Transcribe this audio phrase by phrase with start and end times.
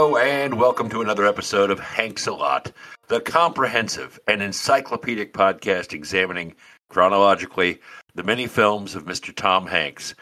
[0.00, 2.70] Hello, and welcome to another episode of Hanks a Lot,
[3.08, 6.54] the comprehensive and encyclopedic podcast examining
[6.88, 7.80] chronologically
[8.14, 9.34] the many films of Mr.
[9.34, 10.14] Tom Hanks.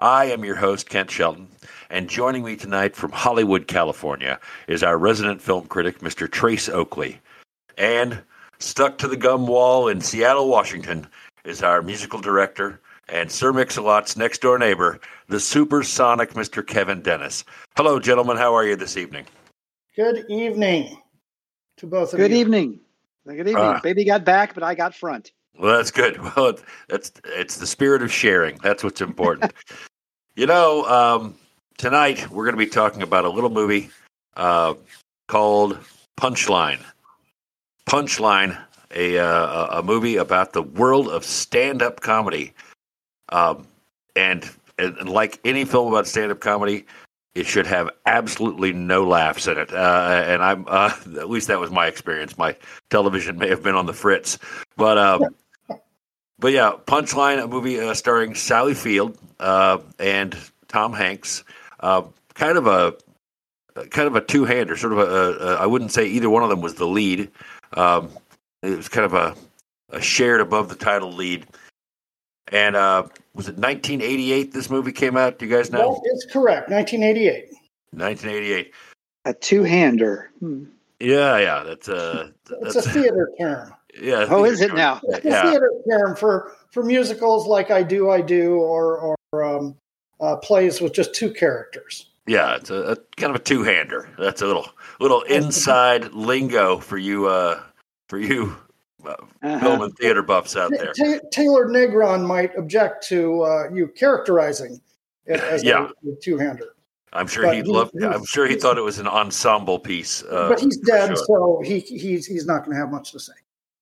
[0.00, 1.46] I am your host, Kent Shelton,
[1.90, 6.28] and joining me tonight from Hollywood, California, is our resident film critic, Mr.
[6.28, 7.20] Trace Oakley.
[7.78, 8.20] And
[8.58, 11.06] stuck to the gum wall in Seattle, Washington,
[11.44, 15.00] is our musical director and Sir Mix-a-Lot's next door neighbor,
[15.30, 16.66] the supersonic Mr.
[16.66, 17.44] Kevin Dennis.
[17.76, 18.36] Hello, gentlemen.
[18.36, 19.24] How are you this evening?
[19.94, 21.00] Good evening
[21.76, 22.24] to both of you.
[22.24, 22.40] Good you.
[22.40, 22.80] evening.
[23.24, 23.56] Good evening.
[23.56, 23.80] Ah.
[23.80, 25.30] Baby got back, but I got front.
[25.56, 26.18] Well, that's good.
[26.36, 28.58] Well, it- that's it's the spirit of sharing.
[28.58, 29.52] That's what's important.
[30.34, 31.36] you know, um,
[31.78, 33.90] tonight we're going to be talking about a little movie
[34.36, 34.74] uh,
[35.28, 35.78] called
[36.18, 36.80] Punchline.
[37.88, 38.60] Punchline,
[38.94, 42.52] a uh, a a movie about the world of stand-up comedy,
[43.30, 43.66] um,
[44.16, 44.48] and,
[44.80, 46.86] and and like any film about stand-up comedy.
[47.32, 51.60] It should have absolutely no laughs in it, uh, and I'm uh, at least that
[51.60, 52.36] was my experience.
[52.36, 52.56] My
[52.90, 54.38] television may have been on the fritz,
[54.76, 55.34] but um,
[56.38, 61.44] but yeah, Punchline, a movie uh, starring Sally Field uh, and Tom Hanks.
[61.78, 62.02] Uh,
[62.34, 62.94] kind of a
[63.90, 65.54] kind of a two-hander, sort of a, a.
[65.56, 67.30] I wouldn't say either one of them was the lead.
[67.74, 68.10] Um,
[68.62, 69.36] it was kind of a,
[69.90, 71.46] a shared above the title lead.
[72.50, 74.52] And uh, was it 1988?
[74.52, 75.38] This movie came out.
[75.38, 76.00] Do you guys know?
[76.04, 76.68] It's correct.
[76.70, 77.44] 1988.
[77.92, 78.72] 1988.
[79.26, 80.30] A two hander.
[80.40, 80.64] Hmm.
[80.98, 81.62] Yeah, yeah.
[81.62, 82.30] That's uh,
[82.62, 83.72] It's that's a theater term.
[84.00, 84.26] yeah.
[84.28, 85.00] Oh, is it now?
[85.04, 89.76] It's a theater term for for musicals like I Do, I Do, or or um,
[90.20, 92.06] uh, plays with just two characters.
[92.26, 94.08] Yeah, it's a, a kind of a two-hander.
[94.18, 94.68] That's a little
[95.00, 97.60] little inside lingo for you uh
[98.08, 98.56] for you
[99.04, 99.58] Uh-huh.
[99.60, 100.92] film and theater buffs out there.
[100.92, 104.80] Ta- Taylor Negron might object to uh, you characterizing
[105.26, 105.88] it as Yeah.
[106.06, 106.74] a, two-hander,
[107.12, 107.90] I'm sure but he'd he- love.
[108.02, 110.22] I'm sure he thought it was an ensemble piece.
[110.24, 111.16] Uh, but he's dead, sure.
[111.16, 113.32] so he he's he's not going to have much to say.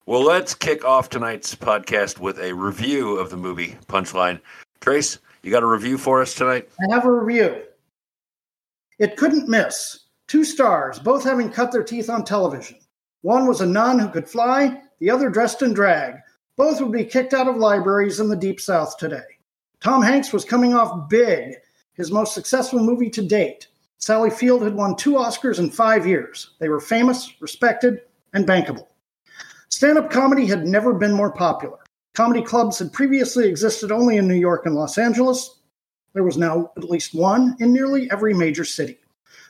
[0.06, 4.40] Well, let's kick off tonight's podcast with a review of the movie Punchline.
[4.80, 6.68] Trace, you got a review for us tonight?
[6.80, 7.62] I have a review.
[8.98, 10.06] It couldn't miss.
[10.26, 12.78] Two stars, both having cut their teeth on television.
[13.22, 16.16] One was a nun who could fly, the other dressed in drag.
[16.56, 19.38] Both would be kicked out of libraries in the Deep South today.
[19.80, 21.54] Tom Hanks was coming off big,
[21.92, 23.68] his most successful movie to date.
[23.98, 26.54] Sally Field had won two Oscars in five years.
[26.58, 28.00] They were famous, respected,
[28.32, 28.86] and bankable.
[29.68, 31.78] Stand up comedy had never been more popular.
[32.14, 35.60] Comedy clubs had previously existed only in New York and Los Angeles.
[36.14, 38.98] There was now at least one in nearly every major city.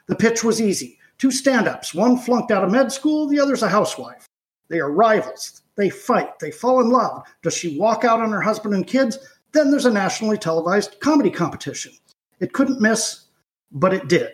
[0.06, 3.62] The pitch was easy two stand ups, one flunked out of med school, the other's
[3.62, 4.27] a housewife.
[4.68, 5.62] They are rivals.
[5.76, 6.38] They fight.
[6.38, 7.22] They fall in love.
[7.42, 9.18] Does she walk out on her husband and kids?
[9.52, 11.92] Then there's a nationally televised comedy competition.
[12.40, 13.26] It couldn't miss,
[13.72, 14.32] but it did.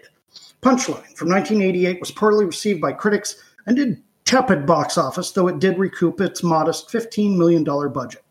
[0.62, 3.36] Punchline from 1988 was poorly received by critics
[3.66, 8.24] and did tepid box office, though it did recoup its modest $15 million budget.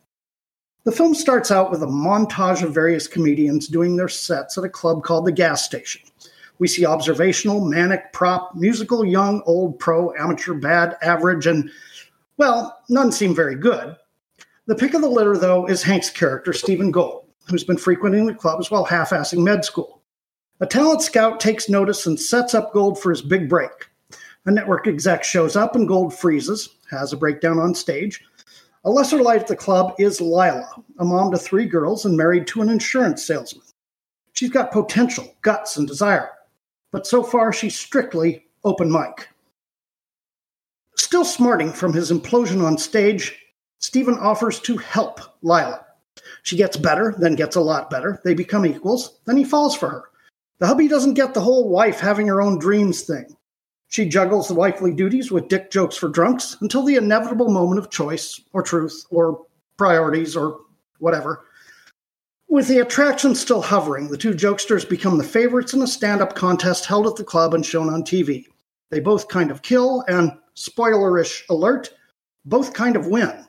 [0.84, 4.69] The film starts out with a montage of various comedians doing their sets at a
[4.69, 6.02] club called the Gas Station.
[6.59, 11.72] We see observational, manic, prop, musical, young, old, pro, amateur, bad, average, and,
[12.38, 13.95] well, none seem very good.
[14.66, 18.33] The pick of the litter, though, is Hank's character, Stephen Gold, who's been frequenting the
[18.33, 20.01] clubs while half assing med school.
[20.59, 23.89] A talent scout takes notice and sets up Gold for his big break.
[24.45, 28.23] A network exec shows up and Gold freezes, has a breakdown on stage.
[28.85, 30.69] A lesser light at the club is Lila,
[31.00, 33.65] a mom to three girls and married to an insurance salesman.
[34.33, 36.29] She's got potential, guts, and desire,
[36.91, 39.29] but so far she's strictly open mic.
[40.96, 43.38] Still smarting from his implosion on stage,
[43.80, 45.86] Stephen offers to help Lila.
[46.44, 48.22] She gets better, then gets a lot better.
[48.24, 50.04] They become equals, then he falls for her.
[50.60, 53.36] The hubby doesn't get the whole wife having her own dreams thing.
[53.88, 57.92] She juggles the wifely duties with dick jokes for drunks until the inevitable moment of
[57.92, 59.46] choice, or truth, or
[59.78, 60.62] priorities, or
[61.00, 61.46] whatever.
[62.48, 66.36] With the attraction still hovering, the two jokesters become the favorites in a stand up
[66.36, 68.46] contest held at the club and shown on TV.
[68.89, 71.94] They both kind of kill, and spoilerish alert,
[72.45, 73.45] both kind of win.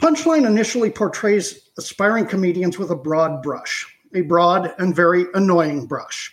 [0.00, 6.32] Punchline initially portrays aspiring comedians with a broad brush, a broad and very annoying brush.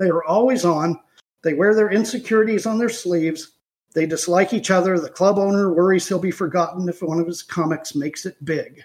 [0.00, 0.98] They are always on,
[1.42, 3.52] they wear their insecurities on their sleeves,
[3.94, 7.42] they dislike each other, the club owner worries he'll be forgotten if one of his
[7.42, 8.82] comics makes it big.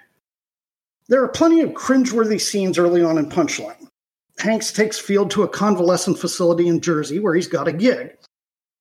[1.08, 3.88] There are plenty of cringeworthy scenes early on in Punchline.
[4.38, 8.16] Hanks takes Field to a convalescent facility in Jersey where he's got a gig.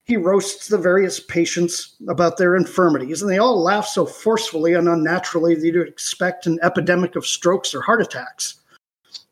[0.09, 4.89] He roasts the various patients about their infirmities, and they all laugh so forcefully and
[4.89, 8.55] unnaturally that you'd expect an epidemic of strokes or heart attacks.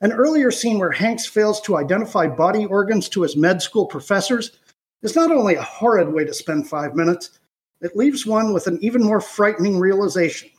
[0.03, 4.59] An earlier scene where Hanks fails to identify body organs to his med school professors
[5.01, 7.39] is not only a horrid way to spend five minutes,
[7.81, 10.51] it leaves one with an even more frightening realization.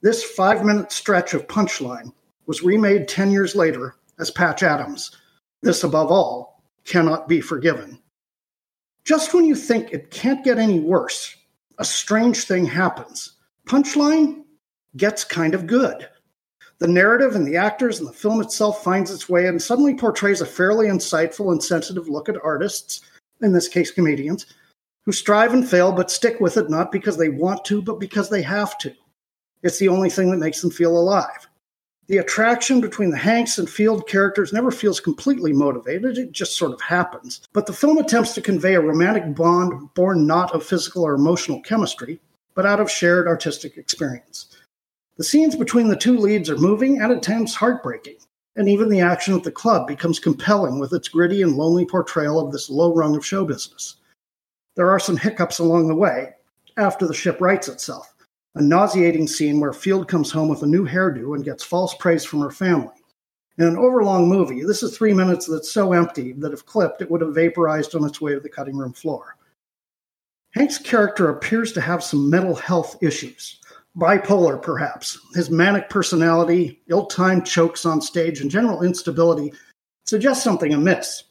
[0.00, 2.12] This five minute stretch of punchline
[2.46, 5.12] was remade 10 years later as Patch Adams.
[5.62, 8.00] This, above all, cannot be forgiven.
[9.06, 11.36] Just when you think it can't get any worse,
[11.78, 13.34] a strange thing happens.
[13.64, 14.42] Punchline
[14.96, 16.08] gets kind of good.
[16.78, 20.40] The narrative and the actors and the film itself finds its way and suddenly portrays
[20.40, 23.00] a fairly insightful and sensitive look at artists,
[23.42, 24.46] in this case comedians,
[25.04, 28.28] who strive and fail but stick with it not because they want to, but because
[28.28, 28.92] they have to.
[29.62, 31.46] It's the only thing that makes them feel alive.
[32.08, 36.72] The attraction between the Hanks and Field characters never feels completely motivated, it just sort
[36.72, 37.40] of happens.
[37.52, 41.60] But the film attempts to convey a romantic bond born not of physical or emotional
[41.62, 42.20] chemistry,
[42.54, 44.56] but out of shared artistic experience.
[45.16, 48.18] The scenes between the two leads are moving and at times heartbreaking,
[48.54, 52.38] and even the action at the club becomes compelling with its gritty and lonely portrayal
[52.38, 53.96] of this low rung of show business.
[54.76, 56.34] There are some hiccups along the way,
[56.76, 58.14] after the ship rights itself.
[58.56, 62.24] A nauseating scene where Field comes home with a new hairdo and gets false praise
[62.24, 62.94] from her family.
[63.58, 67.10] In an overlong movie, this is three minutes that's so empty that if clipped, it
[67.10, 69.36] would have vaporized on its way to the cutting room floor.
[70.52, 73.60] Hank's character appears to have some mental health issues.
[73.94, 75.18] Bipolar, perhaps.
[75.34, 79.52] His manic personality, ill timed chokes on stage, and general instability
[80.06, 81.24] suggest something amiss.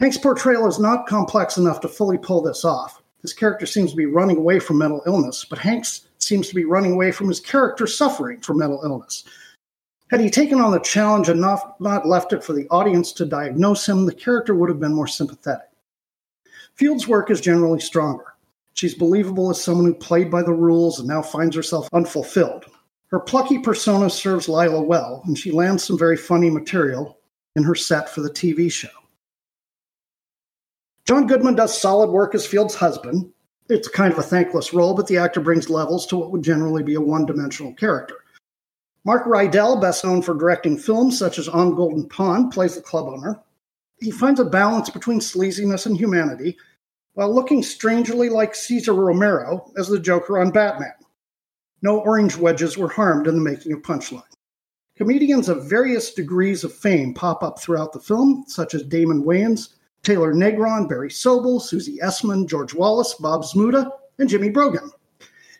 [0.00, 3.04] Hank's portrayal is not complex enough to fully pull this off.
[3.22, 6.64] His character seems to be running away from mental illness, but Hanks seems to be
[6.64, 9.24] running away from his character suffering from mental illness.
[10.10, 13.24] Had he taken on the challenge and not, not left it for the audience to
[13.24, 15.68] diagnose him, the character would have been more sympathetic.
[16.74, 18.34] Field's work is generally stronger.
[18.74, 22.66] She's believable as someone who played by the rules and now finds herself unfulfilled.
[23.08, 27.18] Her plucky persona serves Lila well, and she lands some very funny material
[27.54, 28.88] in her set for the TV show.
[31.06, 33.32] John Goodman does solid work as Field's husband.
[33.68, 36.82] It's kind of a thankless role, but the actor brings levels to what would generally
[36.82, 38.16] be a one dimensional character.
[39.04, 43.06] Mark Rydell, best known for directing films such as On Golden Pond, plays the club
[43.06, 43.40] owner.
[43.98, 46.56] He finds a balance between sleaziness and humanity
[47.14, 50.92] while looking strangely like Cesar Romero as the Joker on Batman.
[51.82, 54.22] No orange wedges were harmed in the making of Punchline.
[54.96, 59.75] Comedians of various degrees of fame pop up throughout the film, such as Damon Wayans,
[60.06, 64.92] Taylor Negron, Barry Sobel, Susie Essman, George Wallace, Bob Zmuda, and Jimmy Brogan.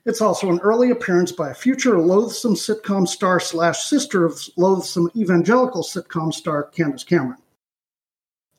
[0.04, 5.10] It's also an early appearance by a future loathsome sitcom star slash sister of loathsome
[5.16, 7.42] evangelical sitcom star Candace Cameron.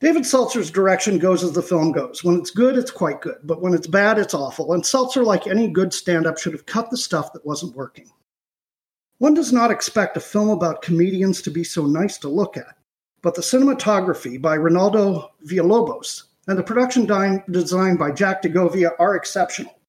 [0.01, 2.21] David Seltzer's direction goes as the film goes.
[2.21, 4.73] When it's good, it's quite good, but when it's bad, it's awful.
[4.73, 8.11] And Seltzer, like any good stand up, should have cut the stuff that wasn't working.
[9.19, 12.75] One does not expect a film about comedians to be so nice to look at,
[13.27, 17.05] but the cinematography by Reynaldo Villalobos and the production
[17.51, 19.81] design by Jack DeGovia are exceptional.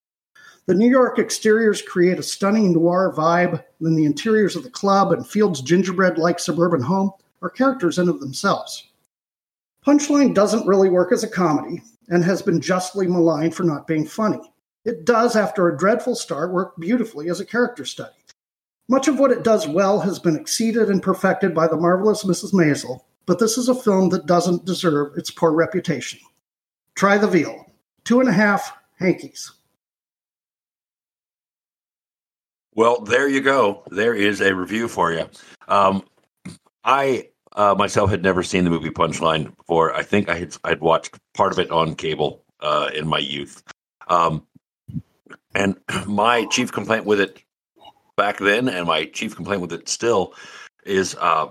[0.67, 5.13] The New York exteriors create a stunning noir vibe, and the interiors of the club
[5.13, 8.89] and Field's gingerbread like suburban home are characters in of themselves.
[9.87, 14.05] Punchline doesn't really work as a comedy and has been justly maligned for not being
[14.05, 14.53] funny.
[14.85, 18.17] It does, after a dreadful start, work beautifully as a character study.
[18.89, 22.53] Much of what it does well has been exceeded and perfected by the marvelous Mrs.
[22.53, 26.19] Maisel, but this is a film that doesn't deserve its poor reputation.
[26.95, 27.67] Try the veal.
[28.05, 29.53] Two and a half hankies.
[32.75, 33.83] Well, there you go.
[33.91, 35.29] There is a review for you.
[35.69, 36.05] Um,
[36.85, 39.95] I uh, myself had never seen the movie Punchline before.
[39.95, 43.63] I think I had I'd watched part of it on cable uh, in my youth,
[44.09, 44.47] um,
[45.55, 47.43] and my chief complaint with it
[48.17, 50.33] back then, and my chief complaint with it still,
[50.87, 51.49] is uh,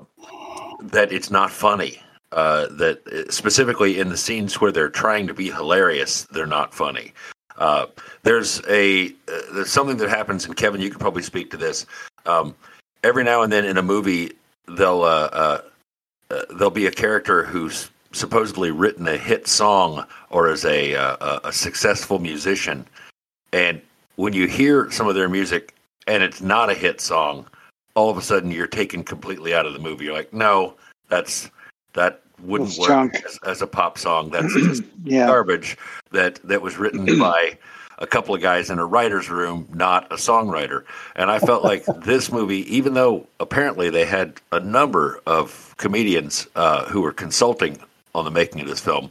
[0.82, 2.00] that it's not funny.
[2.34, 6.74] Uh, that uh, specifically in the scenes where they're trying to be hilarious, they're not
[6.74, 7.14] funny.
[7.58, 7.86] Uh,
[8.24, 9.14] there's a
[9.54, 11.86] there's something that happens, and Kevin, you could probably speak to this.
[12.26, 12.54] Um,
[13.04, 14.34] every now and then in a movie,
[14.68, 15.62] they'll uh,
[16.50, 21.54] there'll be a character who's supposedly written a hit song or is a, uh, a
[21.54, 22.86] successful musician,
[23.54, 23.82] and
[24.18, 25.74] when you hear some of their music
[26.08, 27.46] and it's not a hit song,
[27.98, 30.06] all of a sudden you're taken completely out of the movie.
[30.06, 30.76] You're like, no,
[31.10, 31.50] that's
[31.94, 34.30] that wouldn't It's work as, as a pop song.
[34.30, 35.26] That's just Yeah.
[35.26, 35.76] garbage
[36.12, 37.58] that that was written by
[37.98, 40.84] a couple of guys in a writer's room, not a songwriter.
[41.16, 46.46] And I felt like this movie, even though apparently they had a number of comedians
[46.56, 47.80] uh, who were consulting
[48.14, 49.10] on the making of this film,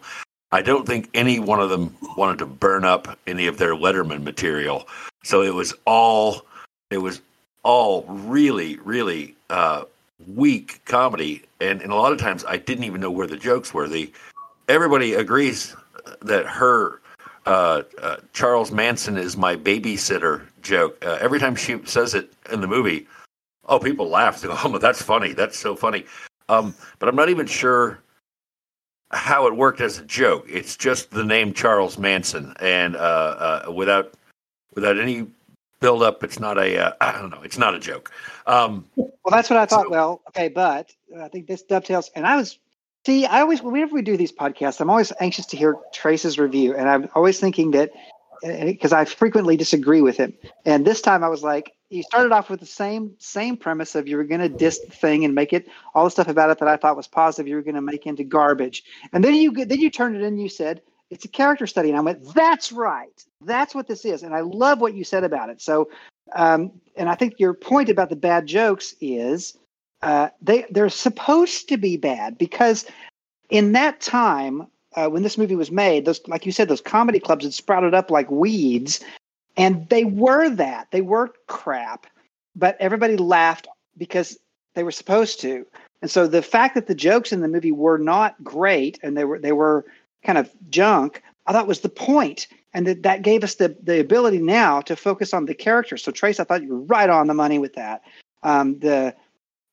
[0.52, 4.22] I don't think any one of them wanted to burn up any of their Letterman
[4.22, 4.86] material.
[5.24, 6.46] So it was all
[6.92, 7.20] it was
[7.66, 9.82] all really, really uh,
[10.36, 13.74] weak comedy, and, and a lot of times I didn't even know where the jokes
[13.74, 13.88] were.
[13.88, 14.12] The
[14.68, 15.74] everybody agrees
[16.22, 17.00] that her
[17.44, 21.04] uh, uh, Charles Manson is my babysitter joke.
[21.04, 23.08] Uh, every time she says it in the movie,
[23.64, 24.40] oh, people laugh.
[24.40, 25.32] They go, oh, that's funny.
[25.32, 26.06] That's so funny.
[26.48, 27.98] Um, but I'm not even sure
[29.10, 30.46] how it worked as a joke.
[30.48, 34.14] It's just the name Charles Manson, and uh, uh, without
[34.76, 35.26] without any
[35.80, 37.42] build up, it's not a uh, I don't know.
[37.42, 38.12] It's not a joke.
[38.46, 39.84] Um, well, that's what I thought.
[39.86, 42.10] so- well, okay, but I think this dovetails.
[42.14, 42.58] And I was
[43.04, 46.74] see, I always whenever we do these podcasts, I'm always anxious to hear Trace's review,
[46.74, 47.90] and I'm always thinking that
[48.42, 50.34] because I frequently disagree with him.
[50.66, 54.08] And this time, I was like, you started off with the same same premise of
[54.08, 56.58] you were going to diss the thing and make it all the stuff about it
[56.58, 57.48] that I thought was positive.
[57.48, 60.34] You were going to make into garbage, and then you then you turned it in.
[60.34, 64.04] and You said it's a character study, and I went, that's right, that's what this
[64.04, 65.60] is, and I love what you said about it.
[65.60, 65.88] So,
[66.34, 69.56] um, and I think your point about the bad jokes is
[70.02, 72.86] uh, they they're supposed to be bad because
[73.50, 77.20] in that time uh, when this movie was made, those like you said, those comedy
[77.20, 79.00] clubs had sprouted up like weeds,
[79.56, 82.06] and they were that they were crap,
[82.56, 84.38] but everybody laughed because
[84.74, 85.66] they were supposed to.
[86.02, 89.24] And so the fact that the jokes in the movie were not great and they
[89.24, 89.86] were they were
[90.26, 94.00] kind of junk, I thought was the point, and that that gave us the the
[94.00, 96.02] ability now to focus on the characters.
[96.02, 98.02] So Trace, I thought you were right on the money with that.
[98.42, 99.14] Um, the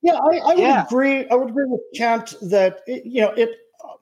[0.01, 1.27] Yeah, I, I would agree.
[1.29, 3.50] I would agree with Kent that it, you know it.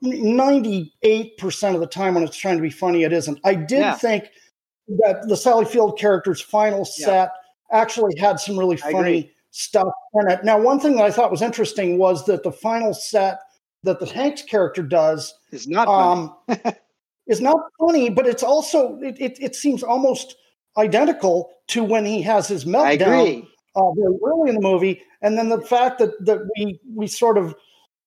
[0.04, 3.38] Ninety-eight percent of the time, when it's trying to be funny, it isn't.
[3.44, 3.94] I did Yeah.
[3.94, 4.30] think
[4.98, 7.06] that the Sally Field character's final Yeah.
[7.06, 7.30] set
[7.70, 10.42] actually had some really funny stuff in it.
[10.42, 13.38] Now, one thing that I thought was interesting was that the final set
[13.82, 16.60] that the Hanks character does is not funny.
[16.64, 16.74] um,
[17.26, 20.36] is not funny, but it's also it, it, it seems almost
[20.76, 23.46] identical to when he has his meltdown
[23.76, 27.38] uh, very early in the movie, and then the fact that that we we sort
[27.38, 27.54] of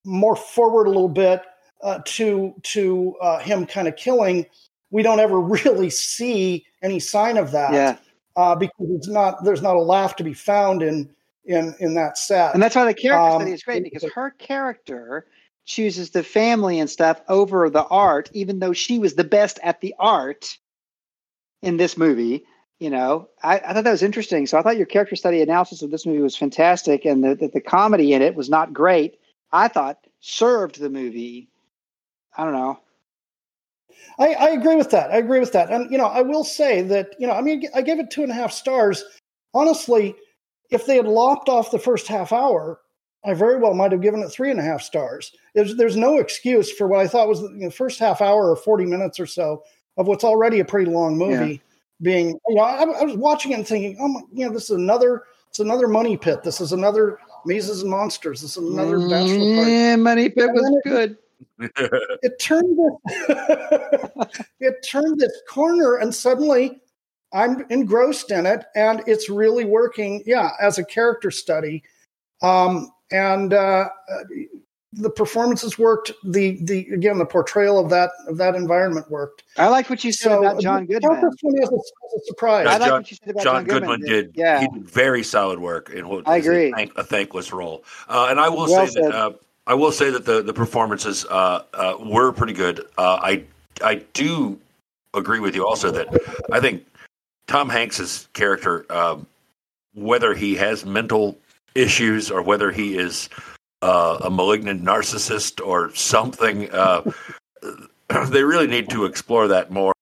[0.05, 1.41] more forward a little bit
[1.81, 4.45] uh, to to uh, him kind of killing,
[4.91, 7.97] we don't ever really see any sign of that Yeah,
[8.35, 11.09] uh, because it's not there's not a laugh to be found in
[11.45, 12.53] in in that set.
[12.53, 15.27] and that's why the character Um, study is great because her character
[15.65, 19.81] chooses the family and stuff over the art, even though she was the best at
[19.81, 20.57] the art
[21.61, 22.45] in this movie.
[22.79, 24.45] You know, I, I thought that was interesting.
[24.47, 27.47] So I thought your character study analysis of this movie was fantastic, and the, the
[27.47, 29.17] the comedy in it was not great.
[29.51, 31.49] I thought served the movie.
[32.37, 32.79] I don't know.
[34.19, 35.11] I, I agree with that.
[35.11, 35.71] I agree with that.
[35.71, 38.23] And you know, I will say that you know, I mean, I gave it two
[38.23, 39.03] and a half stars.
[39.53, 40.15] Honestly,
[40.69, 42.79] if they had lopped off the first half hour,
[43.25, 45.31] I very well might have given it three and a half stars.
[45.53, 48.49] There's there's no excuse for what I thought was the you know, first half hour
[48.49, 49.63] or forty minutes or so
[49.97, 51.61] of what's already a pretty long movie.
[52.01, 54.65] Being, you know, I, I was watching it and thinking, oh my, you know, this
[54.65, 56.43] is another, it's another money pit.
[56.43, 58.41] This is another Mazes and Monsters.
[58.41, 61.17] This is another Bachelor Party Yeah, Money Pit was then good.
[62.21, 66.81] it turned this, it turned this corner and suddenly
[67.33, 71.81] i'm engrossed in it and it's really working yeah as a character study
[72.41, 73.89] um, and uh, uh,
[74.93, 79.67] the performances worked the the again the portrayal of that of that environment worked I
[79.67, 81.11] liked what you said so about John the Goodman.
[81.21, 83.43] Countess one is a, is a surprise Yeah, I like John- what you said about
[83.43, 84.31] John Goodman did.
[84.35, 86.71] Yeah, He did very solid work in what I is a agree.
[86.71, 87.83] thank- A, thankless role.
[88.07, 89.03] Uh, and I will Well say said.
[89.03, 89.31] that uh,
[89.67, 92.79] I will say that the the performances uh, uh, were pretty good.
[92.97, 93.43] Uh, I
[93.83, 94.57] I do
[95.13, 96.07] agree with you also that
[96.53, 96.85] I think
[97.47, 99.27] Tom Hanks's character, um,
[99.93, 101.37] whether he has mental
[101.75, 103.29] issues or whether he is
[103.81, 107.01] uh, a malignant narcissist or something, uh,
[108.29, 109.93] they really need to explore that more.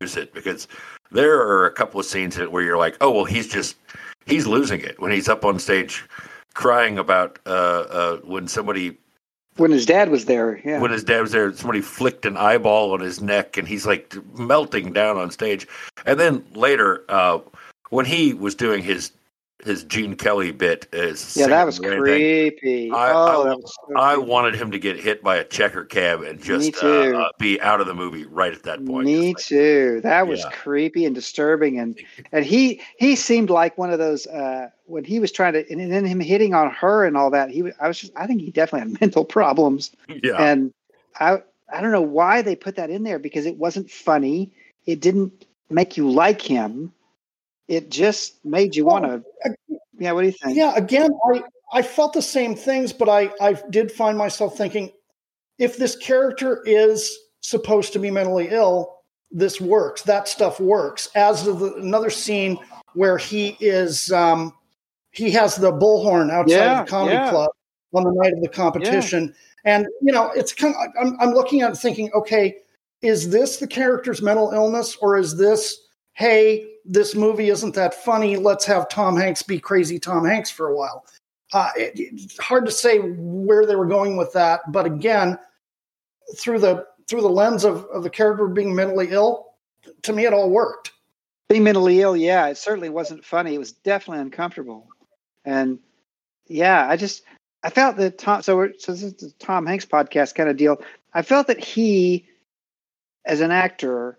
[0.00, 0.66] Use it because
[1.10, 3.76] there are a couple of scenes where you're like, oh well, he's just
[4.26, 6.04] he's losing it when he's up on stage
[6.54, 8.96] crying about uh, uh, when somebody
[9.56, 10.60] when his dad was there.
[10.64, 13.86] Yeah, when his dad was there, somebody flicked an eyeball on his neck, and he's
[13.86, 15.66] like melting down on stage.
[16.06, 17.38] And then later, uh,
[17.90, 19.10] when he was doing his
[19.64, 22.90] his Gene Kelly bit, is yeah, that was singing and everything, creepy.
[22.92, 24.30] I- oh, I- that was so I creepy.
[24.30, 27.80] wanted him to get hit by a checker cab and just uh, uh, be out
[27.80, 29.06] of the movie right at that point.
[29.06, 30.00] Me Just too.
[30.02, 30.50] That was Yeah.
[30.50, 31.98] creepy and disturbing, and
[32.32, 35.92] and he he seemed like one of those uh, when he was trying to, and
[35.92, 37.50] then him hitting on her and all that.
[37.50, 39.90] He, I was just, I think he definitely had mental problems,
[40.22, 40.72] yeah, and
[41.18, 44.50] I I don't know why they put that in there because it wasn't funny.
[44.86, 46.92] It didn't make you like him.
[47.68, 49.22] It just made you want to.
[49.98, 50.56] Yeah, what do you think?
[50.56, 54.90] Yeah, again, I, I felt the same things, but I, I did find myself thinking
[55.58, 58.96] if this character is supposed to be mentally ill,
[59.30, 60.02] this works.
[60.02, 61.08] That stuff works.
[61.14, 62.58] As of the, another scene
[62.94, 64.54] where he is um,
[65.10, 67.30] he has the bullhorn outside Yeah, of the comedy yeah.
[67.30, 67.50] club
[67.92, 69.34] on the night of the competition.
[69.64, 72.56] And you know, it's kind of I'm, I'm looking at it thinking, okay,
[73.02, 75.87] is this the character's mental illness, or is this,
[76.18, 78.36] hey, this movie isn't that funny?
[78.36, 81.06] Let's have Tom Hanks be crazy Tom Hanks for a while.
[81.52, 85.38] Uh, it, it's hard to say where they were going with that, but again,
[86.36, 89.52] through the through the lens of, of the character being mentally ill,
[90.02, 90.92] to me, it all worked.
[91.48, 93.54] being mentally ill, yeah, it certainly wasn't funny.
[93.54, 94.88] It was definitely uncomfortable,
[95.44, 95.78] and
[96.48, 97.22] yeah, I just
[97.62, 98.42] I felt that Tom.
[98.42, 100.82] So, so this is the Tom Hanks podcast kind of deal.
[101.14, 102.26] I felt that he,
[103.24, 104.18] as an actor,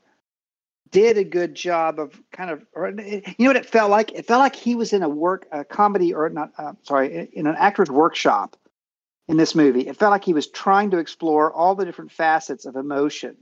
[0.91, 4.12] did a good job of kind of, or you know what it felt like?
[4.13, 6.51] It felt like he was in a work, a comedy, or not.
[6.58, 8.55] Uh, sorry, in an actor's workshop
[9.27, 9.88] in this movie.
[9.88, 13.36] It felt like he was trying to explore all the different facets of emotion,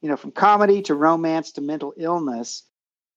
[0.00, 2.62] you know, from comedy to romance to mental illness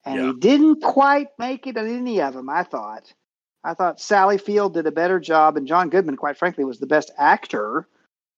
[0.05, 0.25] and Yeah.
[0.27, 2.49] he didn't quite make it in any of them.
[2.49, 3.13] I thought.
[3.63, 6.87] I thought Sally Field did a better job, and John Goodman, quite frankly, was the
[6.87, 7.87] best actor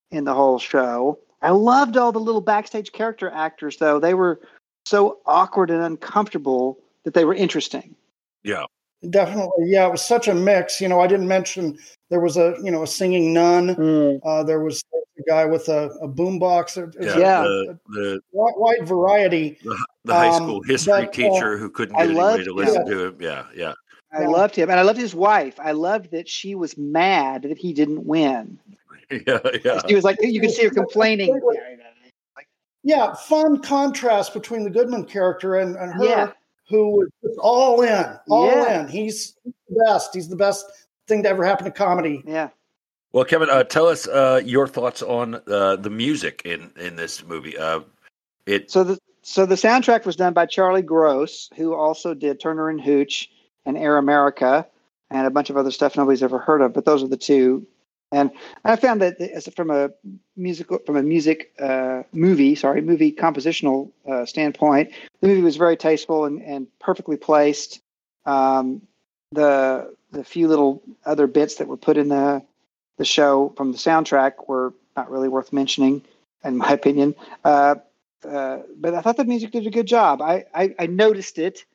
[0.10, 1.19] in the whole show.
[1.43, 4.00] I loved all the little backstage character actors, though.
[4.00, 4.41] They were
[4.86, 7.96] so awkward and uncomfortable that they were interesting.
[8.44, 8.66] Yeah.
[9.10, 9.88] Definitely, yeah.
[9.88, 10.80] It was such a mix.
[10.80, 11.78] You know, I didn't mention
[12.12, 14.20] there was a you know a singing nun.
[14.24, 16.78] Uh, there was a guy with a, a boombox.
[16.78, 17.18] It Yeah.
[17.18, 17.42] Yeah.
[17.42, 19.58] The, the, wide, wide variety.
[20.06, 22.54] the high Um, school history but, uh, teacher who couldn't I get anybody loved to
[22.54, 22.88] listen him.
[22.90, 23.18] to him.
[23.20, 23.46] Yeah.
[23.56, 23.74] Yeah.
[24.14, 24.28] I Yeah.
[24.28, 25.60] loved him, and I loved his wife.
[25.60, 28.60] I loved that she was mad that he didn't win.
[29.28, 29.40] Yeah.
[29.66, 29.82] Yeah.
[29.90, 31.38] She was like, you could see her complaining.
[32.84, 36.32] Yeah, fun contrast between the Goodman character and, and her, Yeah.
[36.70, 38.82] who was just all in, all Yeah.
[38.82, 38.88] in.
[38.88, 40.14] He's the best.
[40.16, 40.66] He's the best
[41.08, 42.24] thing to ever happen to comedy.
[42.26, 42.50] Yeah.
[43.14, 47.24] Well, Kevin, uh, tell us uh, your thoughts on uh, the music in in this
[47.26, 47.58] movie.
[47.58, 47.82] Uh,
[48.46, 52.70] it So the so the soundtrack was done by Charlie Gross, who also did Turner
[52.70, 53.30] and Hooch
[53.65, 54.65] and Air America
[55.12, 56.74] and a bunch of other stuff nobody's ever heard of.
[56.74, 57.67] But those are the two.
[58.12, 58.32] And
[58.65, 59.91] I found that as from a
[60.36, 65.78] musical from a music uh, movie, sorry, movie compositional uh, standpoint, the movie was very
[65.78, 67.82] tasteful and, and perfectly placed.
[68.26, 68.82] Um,
[69.32, 72.43] the the few little other bits that were put in the
[72.97, 76.04] the show from the soundtrack were not really worth mentioning,
[76.43, 77.15] in my opinion.
[77.43, 77.76] Uh,
[78.28, 80.21] uh, but I thought the music did a good job.
[80.21, 81.65] I, I, I noticed it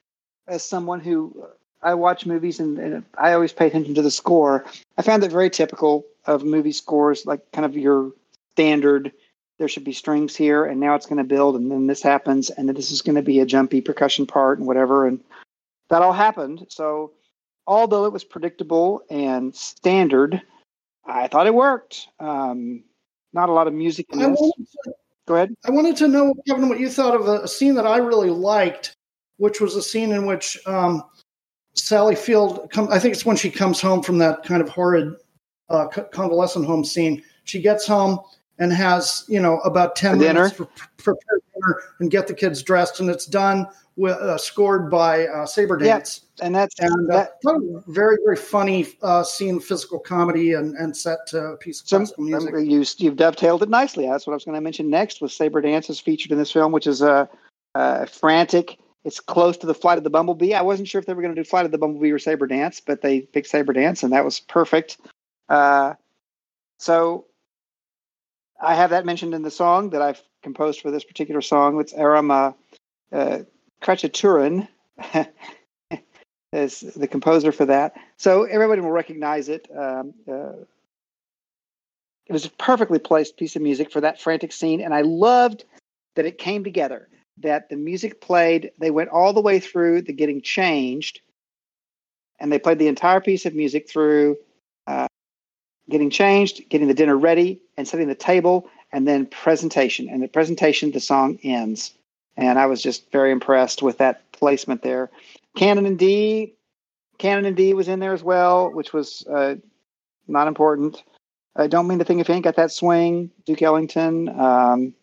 [0.47, 1.47] as someone who uh,
[1.83, 4.65] I watch movies and, and I always pay attention to the score.
[4.97, 8.13] I found it very typical of movie scores, like kind of your
[8.55, 9.13] standard.
[9.59, 12.51] There should be strings here, and now it's going to build, and then this happens,
[12.51, 15.21] and then this is going to be a jumpy percussion part and whatever, and
[15.89, 16.67] that all happened.
[16.69, 17.13] So,
[17.67, 20.43] although it was predictable and standard,
[21.07, 22.09] I thought it worked.
[22.21, 22.85] Um,
[23.33, 24.39] not a lot of music in this.
[24.39, 24.93] to,
[25.27, 25.55] Go ahead.
[25.65, 28.31] I wanted to know, Kevin, what you thought of a, a scene that I really
[28.31, 28.95] liked,
[29.39, 31.03] which was a scene in which um,
[31.75, 35.15] Sally Field, come, I think it's when she comes home from that kind of horrid
[35.69, 37.23] uh, co- convalescent home scene.
[37.45, 38.19] She gets home
[38.59, 40.33] and has, you know, about 10 For dinner?
[40.41, 44.91] minutes for prepare dinner and get the kids dressed, and it's done with uh, scored
[44.91, 45.77] by uh, Saber.
[45.77, 46.23] Dance.
[46.43, 51.27] And that's And uh, that, very, very funny uh, scene, physical comedy, and, and set
[51.29, 52.55] to a piece of classical music.
[52.59, 54.07] you, you've dovetailed it nicely.
[54.07, 55.23] That's what I was going to mention next.
[55.23, 57.27] Was Saber Dance is featured in this film, which is a uh,
[57.75, 58.79] uh, frantic.
[59.05, 60.53] It's close to the Flight of the Bumblebee.
[60.53, 62.47] I wasn't sure if they were going to do Flight of the Bumblebee or Saber
[62.47, 64.99] Dance, but they picked Saber Dance, and that was perfect.
[65.49, 65.95] Uh,
[66.79, 67.27] so
[68.61, 71.81] I have that mentioned in the song that I've composed for this particular song.
[71.81, 72.53] It's Aram uh,
[73.13, 73.39] uh,
[73.83, 74.69] Khachaturian
[76.53, 77.95] is the composer for that.
[78.17, 79.69] So everybody will recognize it.
[79.77, 80.53] Um, uh,
[82.27, 85.65] it was a perfectly placed piece of music for that frantic scene, and I loved
[86.17, 87.09] that it came together.
[87.39, 91.21] That the music played, they went all the way through the getting changed,
[92.41, 94.39] and they played the entire piece of music through
[94.87, 95.07] uh,
[95.89, 100.09] getting changed, getting the dinner ready, and setting the table, and then presentation.
[100.09, 101.93] And the presentation, the song ends.
[102.37, 105.11] And I was just very impressed with that placement there.
[105.57, 106.55] Canon in D,
[107.19, 109.57] Canon in D was in there as well, which was uh,
[110.29, 111.03] not important.
[111.57, 114.29] I don't mean to think if he ain't got that swing, Duke Ellington.
[114.29, 114.95] Um,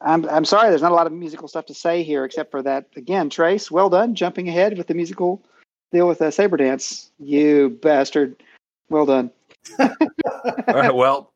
[0.00, 2.62] I'm I'm sorry, there's not a lot of musical stuff to say here, except for
[2.62, 2.86] that.
[2.96, 5.42] Again, Trace, well done, jumping ahead with the musical
[5.90, 7.10] deal with uh, saber dance.
[7.18, 8.40] You bastard,
[8.88, 9.32] well done.
[9.78, 10.94] All right.
[10.94, 11.32] Well,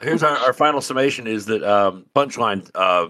[0.00, 3.08] here's our, our final summation: is that um, punchline uh,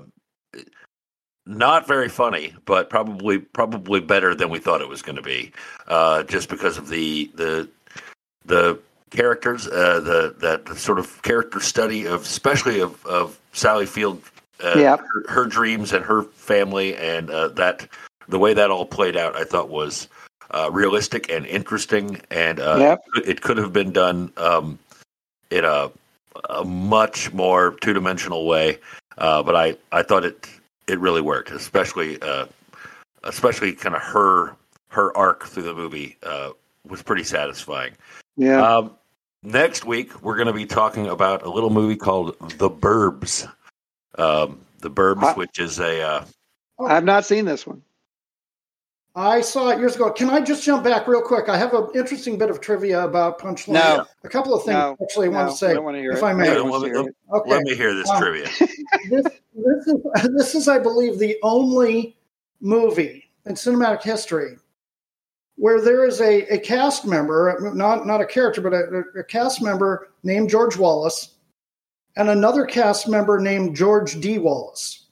[1.46, 5.52] not very funny, but probably probably better than we thought it was going to be,
[5.88, 7.68] uh, just because of the the
[8.46, 8.78] the
[9.10, 14.22] characters, uh, the that the sort of character study of, especially of of Sally Field,
[14.62, 14.96] uh, Yeah.
[14.96, 17.88] her, her dreams and her family, and uh, that
[18.28, 20.08] the way that all played out, I thought was
[20.50, 23.04] uh, realistic and interesting, and uh, Yep.
[23.26, 24.78] it could have been done um,
[25.50, 25.90] in a,
[26.50, 28.78] a much more two dimensional way.
[29.18, 30.48] Uh, but I, I thought it
[30.86, 32.46] it really worked, especially uh,
[33.22, 34.54] especially kind of her
[34.88, 36.50] her arc through the movie uh,
[36.88, 37.92] was pretty satisfying.
[38.36, 38.60] Yeah.
[38.76, 38.90] Um,
[39.42, 43.48] next week, we're going to be talking about a little movie called The Burbs.
[44.18, 45.34] Um, the Burbs, Huh?
[45.34, 46.24] which is a uh,
[46.80, 47.82] I've not seen this one.
[49.16, 50.10] I saw it years ago.
[50.10, 51.48] Can I just jump back real quick?
[51.48, 53.74] I have an interesting bit of trivia about Punchline.
[53.74, 54.06] No.
[54.24, 54.96] A couple of things No.
[55.00, 55.70] actually I want to say.
[55.70, 56.24] I don't want to hear if it.
[56.24, 56.50] I may.
[56.50, 57.16] I don't to well, hear it.
[57.32, 57.50] Okay.
[57.50, 58.46] let me hear this Um, trivia.
[59.10, 59.24] this,
[59.54, 59.96] this, is,
[60.36, 62.16] this is, I believe, the only
[62.60, 64.56] movie in cinematic history
[65.56, 69.62] where there is a, a cast member, not, not a character, but a, a cast
[69.62, 71.34] member named George Wallace
[72.16, 74.38] and another cast member named George D.
[74.38, 75.03] Wallace.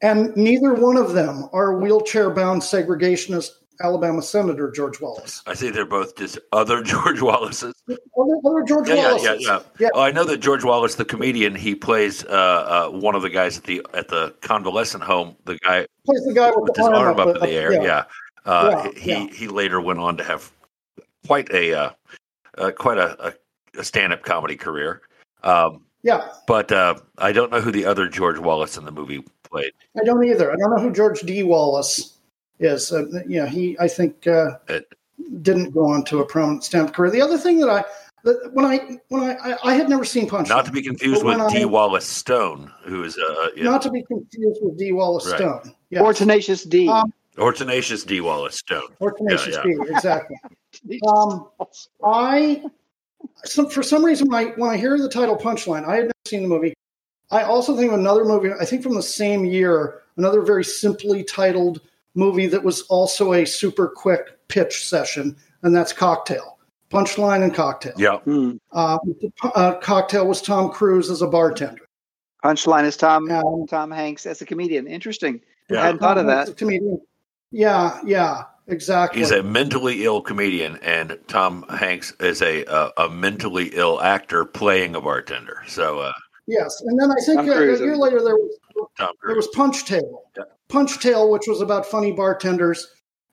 [0.00, 3.50] And neither one of them are wheelchair bound segregationist
[3.82, 5.42] Alabama Senator George Wallace.
[5.46, 7.74] I see they're both just other George Wallaces.
[7.88, 7.98] Other,
[8.44, 9.58] other George Yeah, yeah, yeah, yeah.
[9.78, 9.88] Yeah.
[9.94, 13.30] Oh, I know that George Wallace, the comedian, he plays uh, uh, one of the
[13.30, 15.36] guys at the at the convalescent home.
[15.44, 17.72] The guy Plays the guy with, with the his arm up in the air.
[17.72, 17.82] yeah.
[17.82, 18.04] Yeah,
[18.44, 20.50] Uh, Yeah, he he later went on to have
[21.26, 21.90] quite a uh,
[22.56, 23.34] uh, quite a, a,
[23.78, 25.02] a stand up comedy career.
[25.44, 29.22] Um, Yeah, but uh, I don't know who the other George Wallace in the movie
[29.50, 29.72] played.
[30.00, 30.52] I don't either.
[30.52, 31.42] I don't know who George D.
[31.42, 32.18] Wallace
[32.58, 32.92] is.
[32.92, 34.92] Uh, yeah, he I think uh, It-
[35.42, 37.10] didn't go on to a prominent stand career.
[37.10, 37.84] The other thing that I
[38.24, 40.48] that when I when I I, I had never seen Punch.
[40.48, 41.62] Not to be confused with when D.
[41.62, 44.92] I- Wallace Stone, who is uh, yeah, Not to be confused with D.
[44.92, 45.38] Wallace Right.
[45.38, 45.74] Stone.
[45.90, 46.02] Yes.
[46.02, 46.88] Or Tenacious D.
[46.88, 48.20] Um, or tenacious D.
[48.20, 48.88] Wallace Stone.
[48.98, 49.62] or Tenacious yeah.
[49.62, 49.76] D.
[49.90, 50.36] Exactly.
[51.08, 51.48] Um,
[52.04, 52.62] I
[53.44, 56.12] some, for some reason when I when I hear the title Punchline, I had never
[56.26, 56.74] seen the movie.
[57.30, 58.50] I also think of another movie.
[58.58, 61.80] I think from the same year, another very simply titled
[62.14, 66.58] movie that was also a super quick pitch session, and that's Cocktail.
[66.90, 67.92] Punchline and Cocktail.
[67.98, 68.52] Yeah, Hmm.
[68.72, 68.98] Uh,
[69.54, 71.82] uh, Cocktail was Tom Cruise as a bartender.
[72.42, 74.86] Punchline is Tom Um, Tom Hanks as a comedian.
[74.86, 75.40] Interesting.
[75.68, 75.82] Yeah.
[75.82, 76.48] I hadn't thought of that.
[76.48, 76.98] a comedian.
[77.50, 79.20] Yeah, yeah, exactly.
[79.20, 84.44] he's a mentally ill comedian, and Tom Hanks is a uh, a mentally ill actor
[84.46, 85.62] playing a bartender.
[85.66, 86.12] So uh,
[86.48, 88.58] yes, and then I think Tom uh, a year later there was
[89.24, 90.22] there was Punch Tale.
[90.36, 90.44] Yeah.
[90.68, 92.86] Punch Tale, which was about funny bartenders,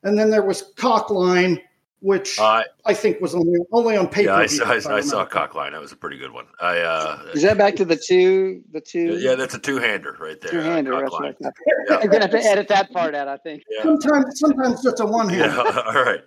[0.04, 1.60] and then there was Cockline,
[2.02, 4.30] which Uh, I think was only only on paper.
[4.32, 5.72] yeah, I saw, I, I saw Cockline.
[5.72, 6.46] That was a pretty good one.
[6.62, 10.16] I uh, Is that back to the two the two yeah, that's a two hander
[10.20, 10.52] right there.
[10.52, 10.94] two hander?
[10.94, 11.20] uh, That's Cockline.
[11.22, 11.54] what I thought.
[11.90, 11.98] Yeah.
[11.98, 13.64] I'm gonna have to edit that part out, I think.
[13.70, 13.84] Yeah.
[13.84, 15.52] Sometimes, sometimes just a one hand.
[15.54, 15.84] Yeah.
[15.88, 16.22] All right.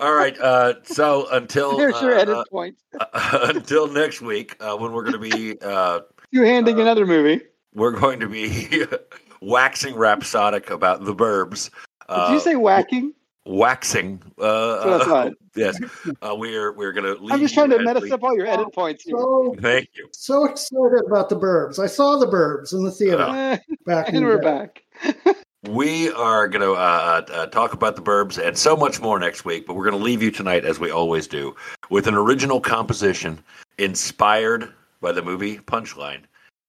[0.00, 0.38] All right.
[0.38, 2.76] Uh, so until There's your uh, edit point.
[2.98, 6.00] uh, until next week, uh, when we're going to be uh,
[6.32, 7.42] Two handing uh, another movie.
[7.74, 8.84] we're going to be
[9.42, 11.70] waxing rhapsodic about the Burbs.
[12.08, 13.12] Uh, Did you say whacking?
[13.46, 14.22] waxing?
[14.38, 15.32] Uh, That's what I thought.
[15.54, 15.78] yes.
[16.22, 17.32] Uh, we're we're going to.
[17.32, 19.16] I'm just trying to mess up all your edit points here.
[19.18, 20.08] So, Thank you.
[20.12, 21.78] so excited about the Burbs.
[21.78, 24.68] I saw the Burbs in the theater back and the we're day.
[25.04, 25.34] back.
[25.70, 29.46] We are going to uh, uh, talk about the Burbs and so much more next
[29.46, 31.56] week, but we're going to leave you tonight, as we always do,
[31.88, 33.42] with an original composition
[33.78, 36.24] inspired by the movie Punchline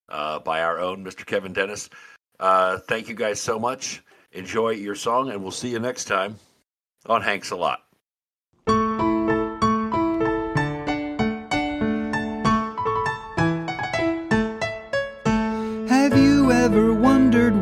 [0.08, 1.25] uh, by our own Mr.
[1.25, 1.89] Kevin Dennis.
[2.39, 4.01] Uh, thank you guys so much.
[4.31, 6.38] Enjoy your song, and we'll see you next time
[7.08, 7.85] on Hanks a Lot.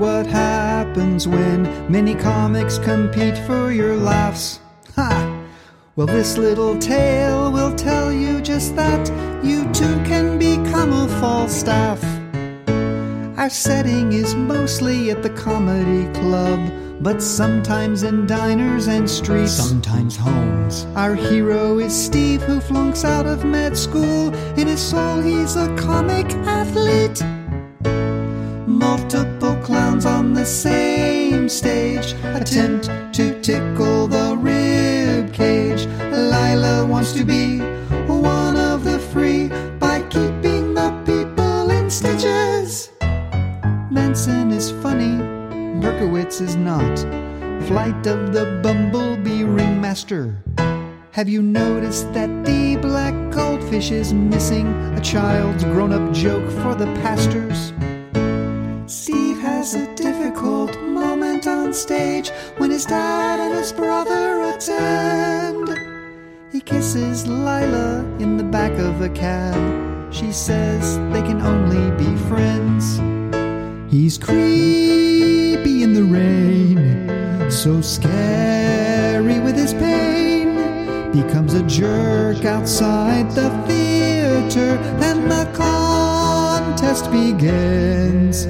[0.04, 4.60] What happens when many comics compete for your laughs?
[4.98, 5.46] Ha!
[5.96, 9.04] Well, this little tale will tell you just that
[9.42, 12.04] you too can become a Falstaff.
[13.38, 16.60] Our setting is mostly at the comedy club,
[17.02, 20.86] but sometimes in diners and streets, sometimes homes.
[20.98, 24.36] Our hero is Steve, who flunks out of med school.
[24.60, 27.24] In his soul, he's a comic athlete.
[28.68, 29.53] Multiple
[29.94, 35.86] clowns on the same stage attempt to tickle the rib cage.
[36.12, 37.60] Lila wants to be
[38.08, 42.90] one of the free by keeping the people in stitches.
[43.92, 45.22] Manson is funny,
[45.80, 46.98] Berkowitz is not.
[47.68, 50.42] Flight of the Bumblebee Ringmaster.
[51.12, 56.74] Have you noticed that the black goldfish is missing a child's grown up joke for
[56.74, 57.73] the pastors?
[61.74, 65.80] Stage when his dad and his brother attend.
[66.52, 70.14] He kisses Lila in the back of a cab.
[70.14, 73.00] She says they can only be friends.
[73.92, 81.12] He's creepy in the rain, so scary with his pain.
[81.12, 84.78] becomes a jerk outside the theater.
[85.00, 85.48] Then the
[86.84, 88.44] contest begins.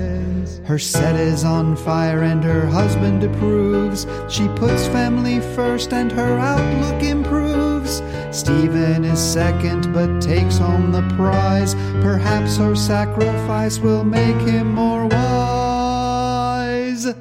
[0.65, 4.07] Her set is on fire and her husband approves.
[4.27, 8.01] She puts family first and her outlook improves.
[8.31, 11.75] Stephen is second but takes home the prize.
[12.01, 17.13] Perhaps her sacrifice will make him more wise.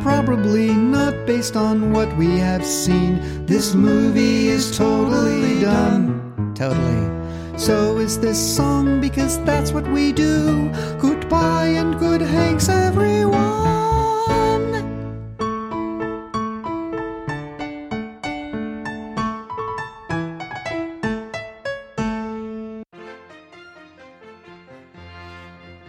[0.00, 3.46] Probably not based on what we have seen.
[3.46, 6.54] This movie is totally done.
[6.54, 7.13] Totally.
[7.56, 10.68] So is this song because that's what we do.
[10.98, 13.44] Goodbye and good Hanks, everyone.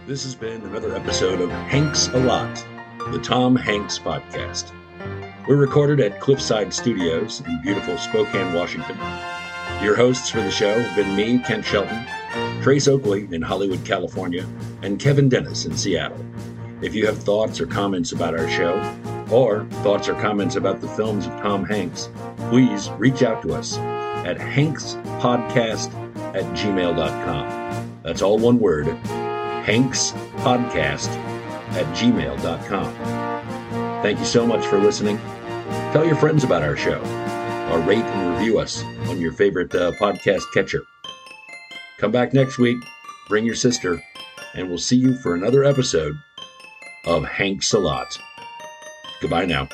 [0.06, 2.64] This has been another episode of Hanks a Lot,
[3.10, 4.72] the Tom Hanks podcast.
[5.48, 8.96] We're recorded at Cliffside Studios in beautiful Spokane, Washington.
[9.82, 12.06] Your hosts for the show have been me, Kent Shelton,
[12.62, 14.46] Trace Oakley in Hollywood, California,
[14.82, 16.24] and Kevin Dennis in Seattle.
[16.82, 18.74] If you have thoughts or comments about our show,
[19.30, 22.08] or thoughts or comments about the films of Tom Hanks,
[22.50, 25.92] please reach out to us at hankspodcast
[26.34, 28.00] at gmail.com.
[28.02, 28.86] That's all one word,
[29.66, 31.08] hankspodcast
[31.72, 32.92] at gmail.com.
[34.02, 35.18] Thank you so much for listening.
[35.92, 37.00] Tell your friends about our show,
[37.70, 40.82] or rate and review us on your favorite uh, podcast catcher.
[41.98, 42.76] Come back next week,
[43.28, 44.02] bring your sister,
[44.54, 46.14] and we'll see you for another episode
[47.06, 48.18] of Hanks a Lot.
[49.22, 49.68] Goodbye now.